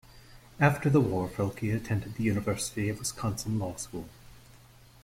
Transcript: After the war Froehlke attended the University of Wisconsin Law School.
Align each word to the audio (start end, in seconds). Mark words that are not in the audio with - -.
After 0.59 0.89
the 0.89 0.99
war 0.99 1.29
Froehlke 1.29 1.75
attended 1.75 2.15
the 2.15 2.23
University 2.23 2.89
of 2.89 2.97
Wisconsin 2.97 3.59
Law 3.59 3.75
School. 3.75 4.09